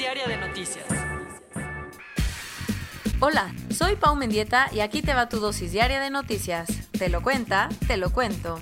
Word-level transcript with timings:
Diaria 0.00 0.26
de 0.26 0.38
noticias. 0.38 0.86
Hola, 3.20 3.52
soy 3.68 3.96
Pau 3.96 4.16
Mendieta 4.16 4.70
y 4.72 4.80
aquí 4.80 5.02
te 5.02 5.12
va 5.12 5.28
tu 5.28 5.40
dosis 5.40 5.72
diaria 5.72 6.00
de 6.00 6.08
noticias. 6.08 6.70
Te 6.92 7.10
lo 7.10 7.20
cuenta, 7.20 7.68
te 7.86 7.98
lo 7.98 8.08
cuento. 8.08 8.58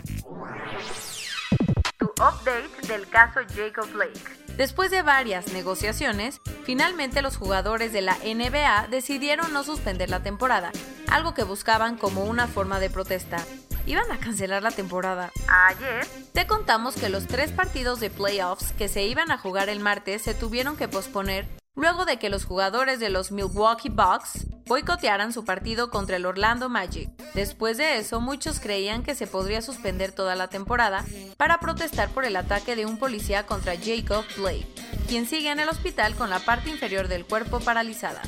Tu 1.96 2.06
update 2.06 2.88
del 2.88 3.08
caso 3.08 3.38
Jacob 3.54 3.88
Blake. 3.92 4.18
Después 4.56 4.90
de 4.90 5.02
varias 5.02 5.52
negociaciones, 5.52 6.40
finalmente 6.64 7.22
los 7.22 7.36
jugadores 7.36 7.92
de 7.92 8.00
la 8.00 8.16
NBA 8.16 8.88
decidieron 8.88 9.52
no 9.52 9.62
suspender 9.62 10.10
la 10.10 10.24
temporada, 10.24 10.72
algo 11.08 11.34
que 11.34 11.44
buscaban 11.44 11.98
como 11.98 12.24
una 12.24 12.48
forma 12.48 12.80
de 12.80 12.90
protesta 12.90 13.46
iban 13.88 14.12
a 14.12 14.18
cancelar 14.18 14.62
la 14.62 14.70
temporada. 14.70 15.32
Ayer 15.48 16.06
te 16.32 16.46
contamos 16.46 16.94
que 16.94 17.08
los 17.08 17.26
tres 17.26 17.50
partidos 17.50 18.00
de 18.00 18.10
playoffs 18.10 18.72
que 18.72 18.88
se 18.88 19.04
iban 19.04 19.30
a 19.30 19.38
jugar 19.38 19.68
el 19.68 19.80
martes 19.80 20.22
se 20.22 20.34
tuvieron 20.34 20.76
que 20.76 20.88
posponer 20.88 21.48
luego 21.74 22.04
de 22.04 22.18
que 22.18 22.28
los 22.28 22.44
jugadores 22.44 23.00
de 23.00 23.08
los 23.08 23.32
Milwaukee 23.32 23.88
Bucks 23.88 24.46
boicotearan 24.66 25.32
su 25.32 25.44
partido 25.44 25.90
contra 25.90 26.16
el 26.16 26.26
Orlando 26.26 26.68
Magic. 26.68 27.08
Después 27.34 27.78
de 27.78 27.98
eso, 27.98 28.20
muchos 28.20 28.60
creían 28.60 29.02
que 29.02 29.14
se 29.14 29.26
podría 29.26 29.62
suspender 29.62 30.12
toda 30.12 30.34
la 30.34 30.48
temporada 30.48 31.04
para 31.36 31.60
protestar 31.60 32.10
por 32.10 32.24
el 32.24 32.36
ataque 32.36 32.76
de 32.76 32.84
un 32.84 32.98
policía 32.98 33.46
contra 33.46 33.74
Jacob 33.76 34.24
Blake, 34.36 34.66
quien 35.06 35.26
sigue 35.26 35.50
en 35.50 35.60
el 35.60 35.68
hospital 35.68 36.14
con 36.16 36.28
la 36.28 36.40
parte 36.40 36.68
inferior 36.68 37.08
del 37.08 37.24
cuerpo 37.24 37.60
paralizada. 37.60 38.20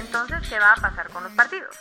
Entonces, 0.00 0.48
¿qué 0.48 0.58
va 0.58 0.72
a 0.72 0.80
pasar 0.80 1.10
con 1.10 1.22
los 1.22 1.32
partidos? 1.32 1.76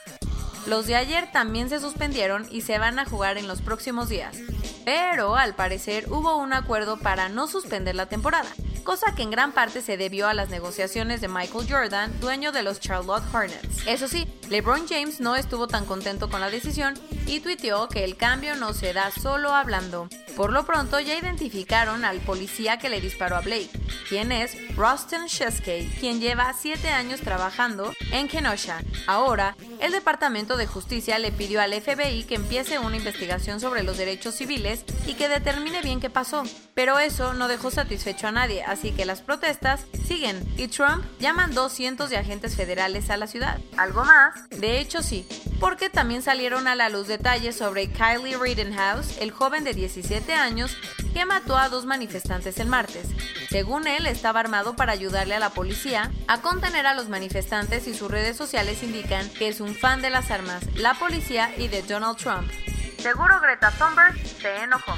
Los 0.65 0.87
de 0.87 0.95
ayer 0.95 1.29
también 1.31 1.69
se 1.69 1.79
suspendieron 1.79 2.47
y 2.49 2.61
se 2.61 2.79
van 2.79 2.97
a 2.97 3.05
jugar 3.05 3.37
en 3.37 3.47
los 3.47 3.61
próximos 3.61 4.07
días. 4.07 4.37
Pero 4.85 5.35
al 5.35 5.55
parecer 5.55 6.05
hubo 6.09 6.37
un 6.37 6.53
acuerdo 6.53 6.97
para 6.97 7.27
no 7.29 7.47
suspender 7.47 7.95
la 7.95 8.07
temporada, 8.07 8.49
cosa 8.83 9.13
que 9.15 9.23
en 9.23 9.31
gran 9.31 9.51
parte 9.51 9.81
se 9.81 9.97
debió 9.97 10.27
a 10.27 10.33
las 10.33 10.49
negociaciones 10.49 11.21
de 11.21 11.27
Michael 11.27 11.67
Jordan, 11.69 12.19
dueño 12.19 12.51
de 12.51 12.63
los 12.63 12.79
Charlotte 12.79 13.23
Hornets. 13.33 13.85
Eso 13.87 14.07
sí, 14.07 14.27
LeBron 14.49 14.87
James 14.87 15.19
no 15.19 15.35
estuvo 15.35 15.67
tan 15.67 15.85
contento 15.85 16.29
con 16.29 16.41
la 16.41 16.49
decisión 16.49 16.93
y 17.25 17.39
tuiteó 17.39 17.87
que 17.87 18.03
el 18.03 18.17
cambio 18.17 18.55
no 18.55 18.73
se 18.73 18.93
da 18.93 19.11
solo 19.11 19.53
hablando. 19.53 20.09
Por 20.35 20.51
lo 20.51 20.65
pronto 20.65 20.99
ya 20.99 21.15
identificaron 21.15 22.05
al 22.05 22.19
policía 22.19 22.79
que 22.79 22.89
le 22.89 23.01
disparó 23.01 23.35
a 23.35 23.41
Blake, 23.41 23.69
quien 24.09 24.31
es 24.31 24.57
Rustin 24.75 25.25
Sheskey, 25.27 25.87
quien 25.99 26.19
lleva 26.19 26.53
7 26.53 26.89
años 26.89 27.21
trabajando 27.21 27.93
en 28.11 28.27
Kenosha. 28.27 28.79
Ahora, 29.05 29.55
el 29.79 29.91
Departamento 29.91 30.57
de 30.57 30.65
Justicia 30.65 31.19
le 31.19 31.31
pidió 31.31 31.61
al 31.61 31.73
FBI 31.73 32.23
que 32.23 32.35
empiece 32.35 32.79
una 32.79 32.97
investigación 32.97 33.59
sobre 33.59 33.83
los 33.83 33.97
derechos 33.97 34.35
civiles 34.35 34.83
y 35.05 35.13
que 35.13 35.29
determine 35.29 35.81
bien 35.81 35.99
qué 35.99 36.09
pasó. 36.09 36.43
Pero 36.73 36.97
eso 36.97 37.33
no 37.33 37.47
dejó 37.47 37.69
satisfecho 37.69 38.27
a 38.27 38.31
nadie, 38.31 38.63
así 38.63 38.91
que 38.91 39.05
las 39.05 39.21
protestas 39.21 39.81
siguen 40.07 40.43
y 40.57 40.67
Trump 40.67 41.05
mandó 41.33 41.69
cientos 41.69 42.09
de 42.09 42.17
agentes 42.17 42.55
federales 42.55 43.09
a 43.09 43.17
la 43.17 43.27
ciudad. 43.27 43.59
¿Algo 43.77 44.03
más? 44.03 44.32
De 44.49 44.79
hecho 44.79 45.01
sí, 45.01 45.27
porque 45.59 45.89
también 45.89 46.21
salieron 46.21 46.67
a 46.67 46.75
la 46.75 46.89
luz 46.89 47.07
detalles 47.07 47.57
sobre 47.57 47.89
Kylie 47.89 48.37
Rittenhouse, 48.37 49.17
el 49.19 49.31
joven 49.31 49.63
de 49.63 49.73
17 49.73 50.33
años 50.33 50.77
que 51.13 51.25
mató 51.25 51.57
a 51.57 51.69
dos 51.69 51.85
manifestantes 51.85 52.59
el 52.59 52.67
martes. 52.67 53.07
Según 53.49 53.87
él, 53.87 54.07
estaba 54.07 54.39
armado 54.39 54.75
para 54.75 54.93
ayudarle 54.93 55.35
a 55.35 55.39
la 55.39 55.49
policía 55.49 56.11
a 56.27 56.41
contener 56.41 56.87
a 56.87 56.95
los 56.95 57.09
manifestantes 57.09 57.87
y 57.87 57.93
sus 57.93 58.09
redes 58.09 58.35
sociales 58.37 58.83
indican 58.83 59.29
que 59.29 59.47
es 59.47 59.61
un 59.61 59.75
fan 59.75 60.01
de 60.01 60.09
las 60.09 60.31
armas, 60.31 60.63
la 60.75 60.93
policía 60.95 61.51
y 61.57 61.67
de 61.67 61.83
Donald 61.83 62.17
Trump. 62.17 62.49
Seguro 62.97 63.39
Greta 63.41 63.71
Thunberg 63.71 64.17
se 64.25 64.63
enojó. 64.63 64.93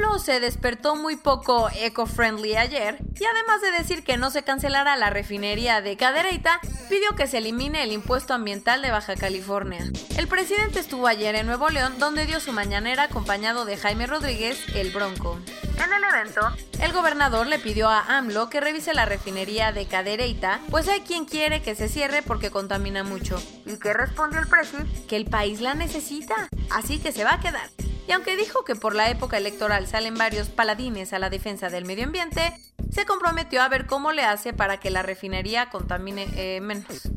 AMLO 0.00 0.18
se 0.18 0.40
despertó 0.40 0.96
muy 0.96 1.16
poco 1.16 1.68
eco-friendly 1.74 2.56
ayer 2.56 2.96
y 3.18 3.24
además 3.24 3.60
de 3.60 3.70
decir 3.72 4.02
que 4.02 4.16
no 4.16 4.30
se 4.30 4.42
cancelará 4.42 4.96
la 4.96 5.10
refinería 5.10 5.82
de 5.82 5.96
Cadereyta, 5.96 6.60
pidió 6.88 7.14
que 7.16 7.26
se 7.26 7.38
elimine 7.38 7.82
el 7.82 7.92
impuesto 7.92 8.32
ambiental 8.32 8.80
de 8.80 8.90
Baja 8.90 9.14
California. 9.16 9.84
El 10.16 10.26
presidente 10.26 10.80
estuvo 10.80 11.06
ayer 11.06 11.34
en 11.34 11.46
Nuevo 11.46 11.68
León 11.68 11.98
donde 11.98 12.24
dio 12.24 12.40
su 12.40 12.52
mañanera 12.52 13.04
acompañado 13.04 13.64
de 13.64 13.76
Jaime 13.76 14.06
Rodríguez, 14.06 14.58
el 14.74 14.90
Bronco. 14.90 15.38
En 15.76 15.92
el 15.92 16.04
evento, 16.04 16.40
el 16.80 16.92
gobernador 16.92 17.46
le 17.46 17.58
pidió 17.58 17.88
a 17.88 18.16
AMLO 18.16 18.48
que 18.48 18.60
revise 18.60 18.94
la 18.94 19.04
refinería 19.04 19.72
de 19.72 19.86
Cadereyta, 19.86 20.60
pues 20.70 20.88
hay 20.88 21.00
quien 21.00 21.26
quiere 21.26 21.62
que 21.62 21.74
se 21.74 21.88
cierre 21.88 22.22
porque 22.22 22.50
contamina 22.50 23.04
mucho. 23.04 23.42
¿Y 23.66 23.78
qué 23.78 23.92
respondió 23.92 24.40
el 24.40 24.48
presidente? 24.48 25.06
Que 25.06 25.16
el 25.16 25.26
país 25.26 25.60
la 25.60 25.74
necesita, 25.74 26.48
así 26.70 26.98
que 26.98 27.12
se 27.12 27.24
va 27.24 27.34
a 27.34 27.40
quedar. 27.40 27.68
Y 28.08 28.12
aunque 28.12 28.36
dijo 28.36 28.64
que 28.64 28.76
por 28.76 28.94
la 28.94 29.10
época 29.10 29.38
electoral 29.38 29.86
salen 29.86 30.14
varios 30.14 30.48
paladines 30.48 31.12
a 31.12 31.18
la 31.18 31.30
defensa 31.30 31.68
del 31.70 31.84
medio 31.84 32.04
ambiente, 32.04 32.52
se 32.90 33.06
comprometió 33.06 33.62
a 33.62 33.68
ver 33.68 33.86
cómo 33.86 34.12
le 34.12 34.24
hace 34.24 34.52
para 34.52 34.78
que 34.80 34.90
la 34.90 35.02
refinería 35.02 35.70
contamine 35.70 36.28
eh, 36.36 36.60
menos. 36.60 37.08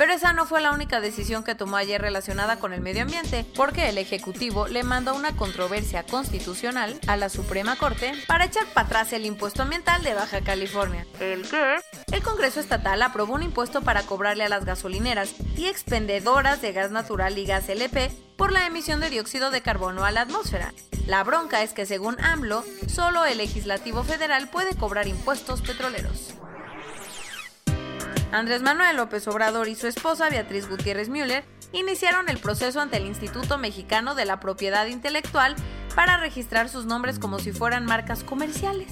Pero 0.00 0.14
esa 0.14 0.32
no 0.32 0.46
fue 0.46 0.62
la 0.62 0.72
única 0.72 0.98
decisión 0.98 1.44
que 1.44 1.54
tomó 1.54 1.76
ayer 1.76 2.00
relacionada 2.00 2.58
con 2.58 2.72
el 2.72 2.80
medio 2.80 3.02
ambiente, 3.02 3.44
porque 3.54 3.90
el 3.90 3.98
Ejecutivo 3.98 4.66
le 4.66 4.82
mandó 4.82 5.14
una 5.14 5.36
controversia 5.36 6.04
constitucional 6.04 6.98
a 7.06 7.16
la 7.16 7.28
Suprema 7.28 7.76
Corte 7.76 8.14
para 8.26 8.46
echar 8.46 8.64
para 8.72 8.86
atrás 8.86 9.12
el 9.12 9.26
impuesto 9.26 9.62
ambiental 9.62 10.02
de 10.02 10.14
Baja 10.14 10.40
California. 10.40 11.06
¿El 11.20 11.46
qué? 11.46 11.80
El 12.12 12.22
Congreso 12.22 12.60
Estatal 12.60 13.02
aprobó 13.02 13.34
un 13.34 13.42
impuesto 13.42 13.82
para 13.82 14.02
cobrarle 14.04 14.44
a 14.44 14.48
las 14.48 14.64
gasolineras 14.64 15.34
y 15.54 15.66
expendedoras 15.66 16.62
de 16.62 16.72
gas 16.72 16.90
natural 16.90 17.36
y 17.36 17.44
gas 17.44 17.68
LP 17.68 18.10
por 18.40 18.52
la 18.52 18.64
emisión 18.64 19.00
de 19.00 19.10
dióxido 19.10 19.50
de 19.50 19.60
carbono 19.60 20.02
a 20.06 20.10
la 20.10 20.22
atmósfera. 20.22 20.72
La 21.06 21.22
bronca 21.24 21.62
es 21.62 21.74
que 21.74 21.84
según 21.84 22.18
AMLO, 22.22 22.64
solo 22.86 23.26
el 23.26 23.36
legislativo 23.36 24.02
federal 24.02 24.48
puede 24.48 24.74
cobrar 24.76 25.06
impuestos 25.08 25.60
petroleros. 25.60 26.32
Andrés 28.32 28.62
Manuel 28.62 28.96
López 28.96 29.28
Obrador 29.28 29.68
y 29.68 29.74
su 29.74 29.88
esposa 29.88 30.30
Beatriz 30.30 30.70
Gutiérrez 30.70 31.10
Müller 31.10 31.44
iniciaron 31.72 32.30
el 32.30 32.38
proceso 32.38 32.80
ante 32.80 32.96
el 32.96 33.04
Instituto 33.04 33.58
Mexicano 33.58 34.14
de 34.14 34.24
la 34.24 34.40
Propiedad 34.40 34.86
Intelectual 34.86 35.54
para 35.94 36.16
registrar 36.16 36.70
sus 36.70 36.86
nombres 36.86 37.18
como 37.18 37.40
si 37.40 37.52
fueran 37.52 37.84
marcas 37.84 38.24
comerciales. 38.24 38.88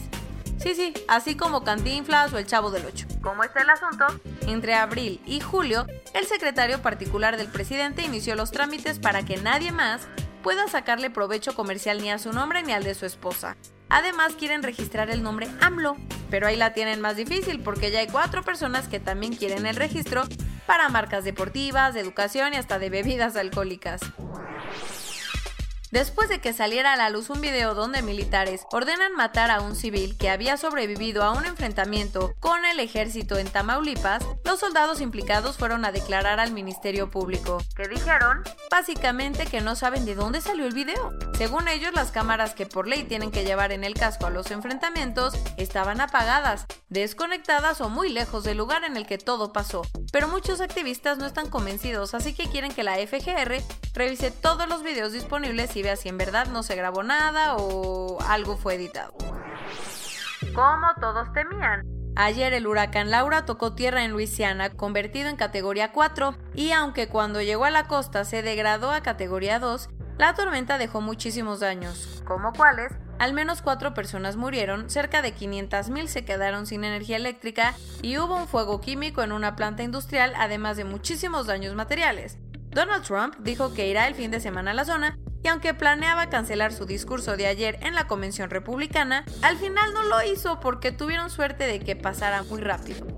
Sí, 0.59 0.75
sí, 0.75 0.93
así 1.07 1.37
como 1.37 1.63
Cantinflas 1.63 2.33
o 2.33 2.39
el 2.39 2.47
Chavo 2.47 2.71
del 2.71 2.85
Ocho. 2.85 3.07
¿Cómo 3.23 3.45
está 3.45 3.63
el 3.63 3.71
asunto? 3.71 4.07
Entre 4.47 4.75
abril 4.75 5.21
y 5.25 5.41
julio, 5.41 5.87
el 6.15 6.27
secretario 6.27 6.83
particular 6.83 7.37
del 7.37 7.47
presidente 7.47 8.03
inició 8.03 8.35
los 8.35 8.51
trámites 8.51 8.99
para 8.99 9.25
que 9.25 9.37
nadie 9.37 9.71
más 9.71 10.09
pueda 10.43 10.67
sacarle 10.67 11.11
provecho 11.11 11.55
comercial 11.55 12.03
ni 12.03 12.11
a 12.11 12.19
su 12.19 12.33
nombre 12.33 12.63
ni 12.63 12.73
al 12.73 12.83
de 12.83 12.95
su 12.95 13.07
esposa. 13.07 13.57
Además 13.89 14.35
quieren 14.35 14.63
registrar 14.63 15.11
el 15.11 15.23
nombre 15.23 15.49
AMLO, 15.61 15.97
pero 16.29 16.47
ahí 16.47 16.57
la 16.57 16.75
tienen 16.75 17.01
más 17.01 17.17
difícil 17.17 17.61
porque 17.61 17.91
ya 17.91 18.01
hay 18.01 18.09
cuatro 18.09 18.43
personas 18.43 18.89
que 18.89 19.01
también 19.01 19.37
quieren 19.37 19.65
el 19.65 19.77
registro 19.77 20.25
para 20.67 20.89
marcas 20.89 21.25
deportivas, 21.25 21.95
de 21.95 22.01
educación 22.01 22.53
y 22.53 22.57
hasta 22.57 22.79
de 22.79 22.91
bebidas 22.91 23.37
alcohólicas. 23.37 24.01
Después 25.91 26.29
de 26.29 26.41
que 26.41 26.53
saliera 26.53 26.93
a 26.93 26.97
la 26.97 27.09
luz 27.09 27.31
un 27.31 27.41
video 27.41 27.75
donde 27.75 28.03
militares 28.03 28.67
ordenan 28.71 29.15
matar 29.15 29.51
a 29.51 29.63
un 29.63 29.75
civil 29.75 30.19
que 30.19 30.29
había 30.29 30.59
sobrevivido 30.59 31.23
a 31.23 31.33
un 31.33 31.47
enfrentamiento 31.47 32.35
con 32.41 32.67
el 32.67 32.79
ejército 32.79 33.39
en 33.39 33.49
Tamaulipas, 33.49 34.23
los 34.45 34.61
soldados 34.61 35.01
implicados 35.01 35.57
fueron 35.57 35.87
a 35.87 35.93
declarar 35.93 36.41
al 36.41 36.53
Ministerio 36.53 37.11
Público, 37.11 37.63
que 37.75 37.89
dijeron 37.89 38.43
básicamente 38.71 39.47
que 39.47 39.63
no 39.63 39.77
saben 39.77 40.05
de 40.05 40.15
dónde 40.15 40.43
salió 40.43 40.67
el 40.67 40.75
video. 40.75 41.11
Según 41.39 41.69
ellos, 41.69 41.93
las 41.95 42.11
cámaras 42.11 42.53
que 42.53 42.67
por 42.67 42.89
ley 42.89 43.05
tienen 43.05 43.31
que 43.31 43.45
llevar 43.45 43.71
en 43.71 43.85
el 43.85 43.95
casco 43.95 44.27
a 44.27 44.31
los 44.31 44.51
enfrentamientos 44.51 45.35
estaban 45.57 46.01
apagadas, 46.01 46.67
desconectadas 46.89 47.81
o 47.81 47.89
muy 47.89 48.09
lejos 48.09 48.43
del 48.43 48.59
lugar 48.59 48.83
en 48.83 48.97
el 48.97 49.07
que 49.07 49.19
todo 49.19 49.53
pasó. 49.53 49.83
Pero 50.11 50.27
muchos 50.27 50.61
activistas 50.61 51.17
no 51.19 51.27
están 51.27 51.49
convencidos, 51.49 52.13
así 52.15 52.35
que 52.35 52.51
quieren 52.51 52.73
que 52.73 52.83
la 52.83 52.97
FGR 52.97 53.63
revise 53.95 54.33
todos 54.33 54.69
los 54.69 54.83
videos 54.83 55.13
disponibles 55.13 55.77
y 55.77 55.85
vea 55.85 55.95
si 55.95 56.09
en 56.09 56.19
verdad 56.19 56.49
no 56.49 56.65
se 56.65 56.75
grabó 56.75 57.05
nada 57.05 57.55
o 57.55 58.21
algo 58.23 58.57
fue 58.57 58.75
editado. 58.75 59.15
Como 60.57 60.89
todos 61.01 61.33
temían. 61.35 61.83
Ayer 62.17 62.53
el 62.53 62.67
huracán 62.67 63.13
Laura 63.13 63.45
tocó 63.45 63.77
tierra 63.77 64.03
en 64.03 64.11
Luisiana, 64.11 64.71
convertido 64.71 65.29
en 65.29 65.37
categoría 65.37 65.93
4, 65.93 66.37
y 66.57 66.73
aunque 66.73 67.07
cuando 67.07 67.41
llegó 67.43 67.65
a 67.65 67.71
la 67.71 67.87
costa 67.87 68.25
se 68.25 68.43
degradó 68.43 68.91
a 68.91 69.03
categoría 69.03 69.61
2, 69.61 69.89
la 70.19 70.35
tormenta 70.35 70.79
dejó 70.79 71.01
muchísimos 71.01 71.61
daños. 71.61 72.23
¿Como 72.27 72.53
cuáles? 72.53 72.93
Al 73.19 73.33
menos 73.33 73.63
cuatro 73.63 73.95
personas 73.95 74.37
murieron, 74.37 74.91
cerca 74.91 75.23
de 75.23 75.35
500.000 75.35 76.07
se 76.07 76.25
quedaron 76.25 76.67
sin 76.67 76.85
energía 76.85 77.17
eléctrica 77.17 77.75
y 78.03 78.19
hubo 78.19 78.37
un 78.37 78.49
fuego 78.49 78.81
químico 78.81 79.23
en 79.23 79.33
una 79.33 79.57
planta 79.57 79.83
industrial, 79.83 80.35
además 80.37 80.77
de 80.77 80.85
muchísimos 80.85 81.47
daños 81.47 81.75
materiales. 81.75 82.39
Donald 82.71 83.05
Trump 83.05 83.37
dijo 83.41 83.73
que 83.75 83.89
irá 83.89 84.07
el 84.07 84.15
fin 84.15 84.31
de 84.31 84.41
semana 84.41 84.73
a 84.73 84.75
la 84.75 84.85
zona 84.85 85.19
y 85.43 85.49
aunque 85.49 85.75
planeaba 85.75 86.29
cancelar 86.29 86.73
su 86.73 86.85
discurso 86.85 87.37
de 87.37 87.47
ayer 87.47 87.79
en 87.81 87.95
la 87.95 88.07
convención 88.07 88.51
republicana, 88.51 89.25
al 89.43 89.57
final 89.57 89.95
no 89.95 90.03
lo 90.05 90.23
hizo 90.23 90.61
porque 90.61 90.93
tuvieron 90.93 91.31
suerte 91.31 91.67
de 91.67 91.81
que 91.81 91.97
pasara 91.97 92.43
muy 92.43 92.61
rápido. 92.61 93.18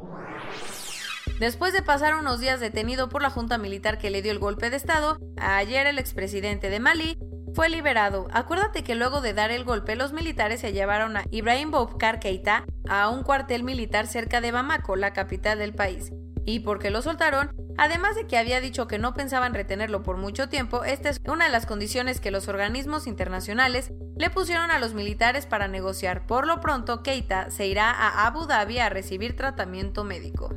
Después 1.41 1.73
de 1.73 1.81
pasar 1.81 2.17
unos 2.17 2.39
días 2.39 2.61
detenido 2.61 3.09
por 3.09 3.23
la 3.23 3.31
junta 3.31 3.57
militar 3.57 3.97
que 3.97 4.11
le 4.11 4.21
dio 4.21 4.31
el 4.31 4.39
golpe 4.39 4.69
de 4.69 4.77
Estado, 4.77 5.17
ayer 5.39 5.87
el 5.87 5.99
expresidente 5.99 6.69
de 6.69 6.81
Malí 6.81 7.19
fue 7.55 7.71
liberado. 7.71 8.29
Acuérdate 8.31 8.85
que 8.85 8.95
luego 8.95 9.23
de 9.23 9.33
dar 9.33 9.51
el 9.51 9.65
golpe, 9.65 9.97
los 9.97 10.13
militares 10.13 10.61
se 10.61 10.75
llevaron 10.75 11.17
a 11.17 11.25
Ibrahim 11.31 11.71
Boubacar 11.71 12.21
Keita 12.21 12.67
a 12.91 13.09
un 13.09 13.23
cuartel 13.23 13.65
militar 13.65 14.07
cerca 14.07 14.43
de 14.43 14.53
Bamako, 14.53 14.97
la 14.97 15.15
capital 15.15 15.59
del 15.59 15.73
país. 15.73 16.13
Y 16.45 16.61
porque 16.61 16.91
lo 16.91 17.01
soltaron, 17.01 17.51
Además 17.83 18.15
de 18.15 18.27
que 18.27 18.37
había 18.37 18.61
dicho 18.61 18.87
que 18.87 18.99
no 18.99 19.15
pensaban 19.15 19.55
retenerlo 19.55 20.03
por 20.03 20.19
mucho 20.19 20.51
tiempo, 20.51 20.85
esta 20.85 21.09
es 21.09 21.19
una 21.27 21.47
de 21.47 21.51
las 21.51 21.65
condiciones 21.65 22.21
que 22.21 22.31
los 22.31 22.47
organismos 22.47 23.07
internacionales 23.07 23.91
le 24.19 24.29
pusieron 24.29 24.71
a 24.71 24.79
los 24.79 24.93
militares 24.93 25.47
para 25.47 25.67
negociar. 25.67 26.27
Por 26.27 26.47
lo 26.47 26.61
pronto, 26.61 27.03
Keita 27.03 27.51
se 27.51 27.67
irá 27.69 27.91
a 27.91 28.27
Abu 28.27 28.45
Dhabi 28.45 28.81
a 28.81 28.91
recibir 28.91 29.35
tratamiento 29.35 30.05
médico. 30.05 30.55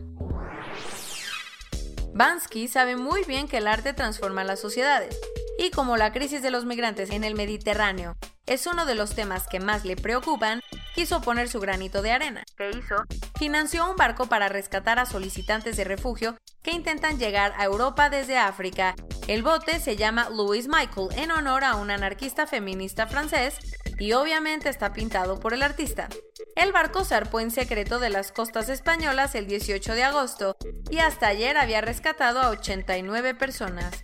Bansky 2.15 2.67
sabe 2.67 2.95
muy 2.95 3.23
bien 3.23 3.47
que 3.47 3.57
el 3.57 3.67
arte 3.67 3.91
transforma 3.93 4.43
las 4.43 4.59
sociedades, 4.59 5.19
y 5.57 5.71
como 5.71 5.97
la 5.97 6.13
crisis 6.13 6.43
de 6.43 6.51
los 6.51 6.63
migrantes 6.63 7.09
en 7.09 7.23
el 7.23 7.33
Mediterráneo 7.33 8.15
es 8.45 8.67
uno 8.67 8.85
de 8.85 8.93
los 8.93 9.15
temas 9.15 9.47
que 9.47 9.59
más 9.59 9.83
le 9.83 9.95
preocupan, 9.95 10.61
quiso 10.93 11.21
poner 11.21 11.49
su 11.49 11.59
granito 11.59 12.03
de 12.03 12.11
arena. 12.11 12.43
¿Qué 12.55 12.69
hizo? 12.69 12.95
Financió 13.39 13.89
un 13.89 13.95
barco 13.95 14.27
para 14.27 14.47
rescatar 14.47 14.99
a 14.99 15.07
solicitantes 15.07 15.75
de 15.75 15.85
refugio 15.85 16.37
que 16.61 16.71
intentan 16.71 17.17
llegar 17.17 17.53
a 17.57 17.63
Europa 17.63 18.09
desde 18.09 18.37
África. 18.37 18.93
El 19.27 19.41
bote 19.41 19.79
se 19.79 19.95
llama 19.95 20.29
Louis 20.29 20.67
Michael 20.67 21.07
en 21.15 21.31
honor 21.31 21.63
a 21.63 21.75
un 21.77 21.89
anarquista 21.89 22.45
feminista 22.45 23.07
francés 23.07 23.57
y 23.99 24.13
obviamente 24.13 24.69
está 24.69 24.93
pintado 24.93 25.39
por 25.39 25.53
el 25.53 25.63
artista. 25.63 26.09
El 26.55 26.71
barco 26.71 27.03
zarpó 27.03 27.39
en 27.39 27.51
secreto 27.51 27.99
de 27.99 28.09
las 28.09 28.31
costas 28.31 28.69
españolas 28.69 29.35
el 29.35 29.47
18 29.47 29.93
de 29.93 30.03
agosto 30.03 30.55
y 30.89 30.99
hasta 30.99 31.27
ayer 31.27 31.57
había 31.57 31.81
rescatado 31.81 32.41
a 32.41 32.49
89 32.49 33.35
personas. 33.35 34.03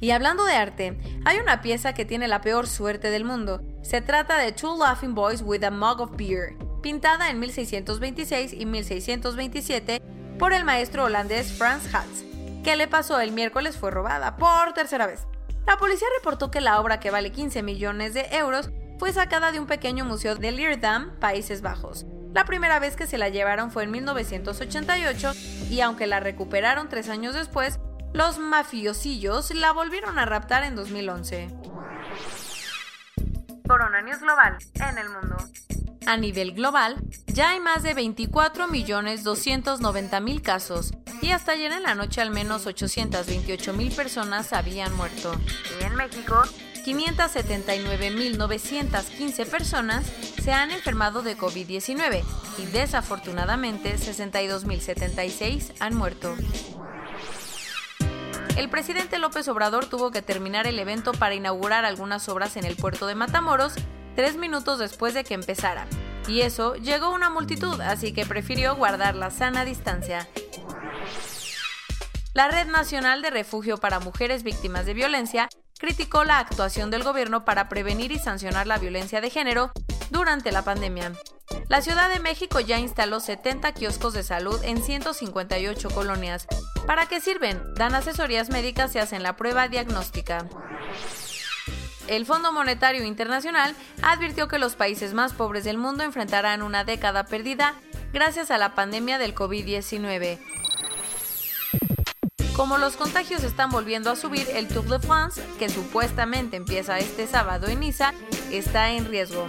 Y 0.00 0.10
hablando 0.10 0.44
de 0.44 0.54
arte, 0.54 0.98
hay 1.24 1.38
una 1.38 1.62
pieza 1.62 1.94
que 1.94 2.04
tiene 2.04 2.26
la 2.26 2.40
peor 2.40 2.66
suerte 2.66 3.10
del 3.10 3.24
mundo. 3.24 3.62
Se 3.82 4.00
trata 4.00 4.36
de 4.38 4.50
Two 4.50 4.76
Laughing 4.76 5.14
Boys 5.14 5.42
with 5.42 5.62
a 5.62 5.70
Mug 5.70 6.00
of 6.00 6.16
Beer, 6.16 6.56
pintada 6.82 7.30
en 7.30 7.38
1626 7.38 8.52
y 8.52 8.66
1627 8.66 10.02
por 10.40 10.52
el 10.52 10.64
maestro 10.64 11.04
holandés 11.04 11.52
Frans 11.52 11.94
Hals, 11.94 12.24
que 12.64 12.74
le 12.74 12.88
pasó 12.88 13.20
el 13.20 13.30
miércoles 13.30 13.76
fue 13.76 13.92
robada 13.92 14.36
por 14.36 14.72
tercera 14.74 15.06
vez. 15.06 15.28
La 15.66 15.76
policía 15.76 16.08
reportó 16.18 16.50
que 16.50 16.60
la 16.60 16.80
obra, 16.80 17.00
que 17.00 17.10
vale 17.10 17.32
15 17.32 17.62
millones 17.62 18.14
de 18.14 18.26
euros, 18.32 18.70
fue 18.98 19.12
sacada 19.12 19.52
de 19.52 19.60
un 19.60 19.66
pequeño 19.66 20.04
museo 20.04 20.36
de 20.36 20.52
Leerdam, 20.52 21.18
Países 21.18 21.62
Bajos. 21.62 22.06
La 22.34 22.44
primera 22.44 22.78
vez 22.78 22.96
que 22.96 23.06
se 23.06 23.18
la 23.18 23.28
llevaron 23.28 23.70
fue 23.70 23.84
en 23.84 23.90
1988 23.90 25.32
y 25.70 25.80
aunque 25.80 26.06
la 26.06 26.20
recuperaron 26.20 26.88
tres 26.88 27.08
años 27.08 27.34
después, 27.34 27.78
los 28.12 28.38
mafiosillos 28.38 29.54
la 29.54 29.72
volvieron 29.72 30.18
a 30.18 30.24
raptar 30.24 30.64
en 30.64 30.76
2011. 30.76 31.48
Corona 33.66 34.02
Global 34.02 34.58
en 34.74 34.98
el 34.98 35.08
mundo. 35.08 35.36
A 36.06 36.16
nivel 36.16 36.52
global, 36.52 36.96
ya 37.26 37.50
hay 37.50 37.60
más 37.60 37.82
de 37.82 37.94
24.290.000 37.94 40.42
casos 40.42 40.92
y 41.22 41.30
hasta 41.30 41.52
ayer 41.52 41.72
en 41.72 41.84
la 41.84 41.94
noche 41.94 42.20
al 42.20 42.30
menos 42.30 42.66
828.000 42.66 43.94
personas 43.94 44.52
habían 44.52 44.94
muerto. 44.94 45.32
Y 45.80 45.84
en 45.84 45.94
México, 45.94 46.42
579.915 46.84 49.46
personas 49.46 50.04
se 50.42 50.52
han 50.52 50.72
enfermado 50.72 51.22
de 51.22 51.38
COVID-19 51.38 52.22
y 52.58 52.66
desafortunadamente 52.66 53.96
62.076 53.96 55.72
han 55.78 55.94
muerto. 55.94 56.34
El 58.56 58.68
presidente 58.68 59.18
López 59.18 59.46
Obrador 59.48 59.86
tuvo 59.86 60.10
que 60.10 60.20
terminar 60.20 60.66
el 60.66 60.78
evento 60.78 61.12
para 61.12 61.34
inaugurar 61.34 61.86
algunas 61.86 62.28
obras 62.28 62.56
en 62.56 62.64
el 62.64 62.76
puerto 62.76 63.06
de 63.06 63.14
Matamoros 63.14 63.74
tres 64.14 64.36
minutos 64.36 64.78
después 64.78 65.14
de 65.14 65.24
que 65.24 65.34
empezara. 65.34 65.86
Y 66.28 66.42
eso 66.42 66.74
llegó 66.74 67.10
una 67.10 67.30
multitud, 67.30 67.80
así 67.80 68.12
que 68.12 68.26
prefirió 68.26 68.76
guardar 68.76 69.14
la 69.14 69.30
sana 69.30 69.64
distancia. 69.64 70.28
La 72.34 72.48
Red 72.48 72.68
Nacional 72.68 73.20
de 73.20 73.28
Refugio 73.28 73.76
para 73.76 74.00
Mujeres 74.00 74.42
Víctimas 74.42 74.86
de 74.86 74.94
Violencia 74.94 75.50
criticó 75.78 76.24
la 76.24 76.38
actuación 76.38 76.90
del 76.90 77.02
gobierno 77.02 77.44
para 77.44 77.68
prevenir 77.68 78.10
y 78.10 78.18
sancionar 78.18 78.66
la 78.66 78.78
violencia 78.78 79.20
de 79.20 79.28
género 79.28 79.70
durante 80.10 80.50
la 80.50 80.62
pandemia. 80.62 81.12
La 81.68 81.82
Ciudad 81.82 82.08
de 82.08 82.20
México 82.20 82.58
ya 82.60 82.78
instaló 82.78 83.20
70 83.20 83.72
kioscos 83.72 84.14
de 84.14 84.22
salud 84.22 84.58
en 84.64 84.82
158 84.82 85.90
colonias. 85.90 86.46
¿Para 86.86 87.04
qué 87.04 87.20
sirven? 87.20 87.62
Dan 87.74 87.94
asesorías 87.94 88.48
médicas 88.48 88.94
y 88.94 88.98
hacen 88.98 89.22
la 89.22 89.36
prueba 89.36 89.68
diagnóstica. 89.68 90.46
El 92.08 92.24
Fondo 92.24 92.50
Monetario 92.50 93.04
Internacional 93.04 93.76
advirtió 94.02 94.48
que 94.48 94.58
los 94.58 94.74
países 94.74 95.12
más 95.12 95.34
pobres 95.34 95.64
del 95.64 95.76
mundo 95.76 96.02
enfrentarán 96.02 96.62
una 96.62 96.84
década 96.84 97.24
perdida 97.24 97.74
gracias 98.14 98.50
a 98.50 98.56
la 98.56 98.74
pandemia 98.74 99.18
del 99.18 99.34
COVID-19. 99.34 100.61
Como 102.56 102.76
los 102.76 102.96
contagios 102.96 103.44
están 103.44 103.70
volviendo 103.70 104.10
a 104.10 104.16
subir, 104.16 104.46
el 104.54 104.68
Tour 104.68 104.84
de 104.86 104.98
France, 104.98 105.42
que 105.58 105.70
supuestamente 105.70 106.56
empieza 106.58 106.98
este 106.98 107.26
sábado 107.26 107.66
en 107.66 107.80
Niza, 107.80 108.12
está 108.50 108.90
en 108.90 109.06
riesgo. 109.06 109.46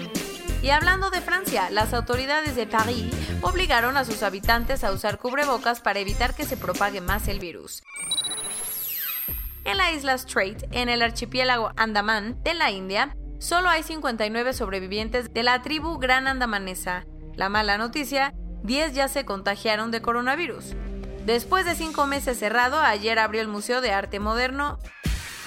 Y 0.62 0.70
hablando 0.70 1.10
de 1.10 1.20
Francia, 1.20 1.70
las 1.70 1.94
autoridades 1.94 2.56
de 2.56 2.66
París 2.66 3.14
obligaron 3.42 3.98
a 3.98 4.06
sus 4.06 4.24
habitantes 4.24 4.86
a 4.86 4.94
usar 4.94 5.18
cubrebocas 5.18 5.82
para 5.82 6.00
evitar 6.00 6.34
que 6.34 6.46
se 6.46 6.56
propague 6.56 7.02
más 7.02 7.28
el 7.28 7.40
virus. 7.40 7.84
En 9.66 9.78
la 9.78 9.92
isla 9.92 10.18
Strait, 10.18 10.64
en 10.72 10.88
el 10.88 11.02
archipiélago 11.02 11.72
Andamán 11.76 12.42
de 12.44 12.54
la 12.54 12.72
India, 12.72 13.18
solo 13.38 13.68
hay 13.68 13.84
59 13.84 14.54
sobrevivientes 14.54 15.34
de 15.34 15.44
la 15.44 15.62
tribu 15.62 16.00
Gran 16.00 16.28
Andamanesa. 16.28 17.06
La 17.36 17.50
mala 17.50 17.78
noticia, 17.78 18.34
10 18.64 18.94
ya 18.94 19.10
se 19.10 19.26
contagiaron 19.26 19.92
de 19.92 20.02
coronavirus. 20.02 20.76
Después 21.26 21.66
de 21.66 21.76
cinco 21.76 22.06
meses 22.06 22.38
cerrado, 22.38 22.80
ayer 22.80 23.18
abrió 23.18 23.42
el 23.42 23.48
Museo 23.48 23.80
de 23.80 23.92
Arte 23.92 24.20
Moderno. 24.20 24.78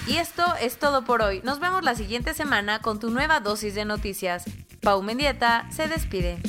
Y 0.07 0.17
esto 0.17 0.43
es 0.59 0.77
todo 0.77 1.03
por 1.03 1.21
hoy. 1.21 1.41
Nos 1.43 1.59
vemos 1.59 1.83
la 1.83 1.93
siguiente 1.93 2.33
semana 2.33 2.79
con 2.79 2.99
tu 2.99 3.11
nueva 3.11 3.41
dosis 3.41 3.75
de 3.75 3.85
noticias. 3.85 4.45
Pau 4.81 5.03
Mendieta 5.03 5.67
se 5.69 5.87
despide. 5.87 6.39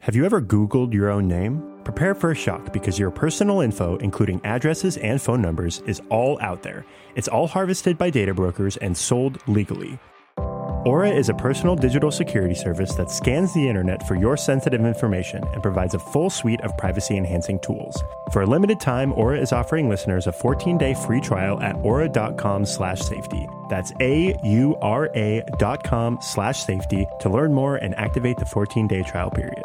Have 0.00 0.16
you 0.16 0.24
ever 0.24 0.40
Googled 0.40 0.92
your 0.92 1.08
own 1.08 1.28
name? 1.28 1.62
Prepare 1.84 2.16
for 2.16 2.32
a 2.32 2.34
shock 2.34 2.72
because 2.72 2.98
your 2.98 3.12
personal 3.12 3.60
info, 3.60 3.96
including 3.98 4.40
addresses 4.44 4.96
and 4.96 5.22
phone 5.22 5.40
numbers, 5.40 5.80
is 5.86 6.02
all 6.10 6.38
out 6.40 6.62
there. 6.62 6.84
It's 7.14 7.28
all 7.28 7.46
harvested 7.46 7.96
by 7.96 8.10
data 8.10 8.34
brokers 8.34 8.76
and 8.78 8.96
sold 8.96 9.38
legally. 9.46 10.00
Aura 10.84 11.10
is 11.10 11.28
a 11.28 11.34
personal 11.34 11.76
digital 11.76 12.10
security 12.10 12.56
service 12.56 12.96
that 12.96 13.08
scans 13.08 13.54
the 13.54 13.68
internet 13.68 14.02
for 14.02 14.16
your 14.16 14.36
sensitive 14.36 14.84
information 14.84 15.44
and 15.52 15.62
provides 15.62 15.94
a 15.94 15.98
full 16.00 16.28
suite 16.28 16.60
of 16.62 16.76
privacy 16.76 17.16
enhancing 17.16 17.60
tools. 17.60 18.02
For 18.32 18.42
a 18.42 18.46
limited 18.46 18.80
time, 18.80 19.12
Aura 19.12 19.38
is 19.38 19.52
offering 19.52 19.88
listeners 19.88 20.26
a 20.26 20.32
14-day 20.32 20.94
free 20.94 21.20
trial 21.20 21.60
at 21.60 21.76
aura.com 21.76 22.66
slash 22.66 23.00
safety. 23.00 23.46
That's 23.70 23.92
A-U-R-A 24.00 25.44
dot 25.56 25.84
com 25.84 26.18
slash 26.20 26.64
safety 26.64 27.06
to 27.20 27.28
learn 27.28 27.54
more 27.54 27.76
and 27.76 27.94
activate 27.94 28.38
the 28.38 28.44
14-day 28.44 29.04
trial 29.04 29.30
period. 29.30 29.64